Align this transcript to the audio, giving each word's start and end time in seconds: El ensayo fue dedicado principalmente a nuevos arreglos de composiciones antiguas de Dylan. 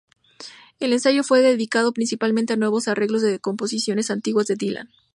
El 0.79 0.93
ensayo 0.93 1.23
fue 1.23 1.41
dedicado 1.41 1.93
principalmente 1.93 2.53
a 2.53 2.55
nuevos 2.55 2.87
arreglos 2.87 3.21
de 3.21 3.37
composiciones 3.37 4.09
antiguas 4.09 4.47
de 4.47 4.55
Dylan. 4.55 4.89